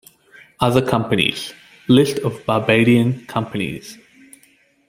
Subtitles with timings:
[0.59, 1.53] "Other companies:
[1.87, 3.99] List of Barbadian companies"